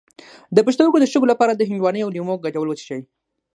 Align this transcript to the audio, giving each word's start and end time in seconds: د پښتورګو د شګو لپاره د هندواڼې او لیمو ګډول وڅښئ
د 0.55 0.57
پښتورګو 0.65 1.01
د 1.01 1.05
شګو 1.11 1.31
لپاره 1.31 1.53
د 1.53 1.61
هندواڼې 1.69 2.01
او 2.05 2.13
لیمو 2.15 2.41
ګډول 2.45 2.67
وڅښئ 2.69 3.01